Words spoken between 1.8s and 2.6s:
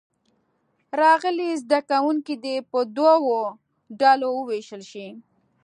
کوونکي دې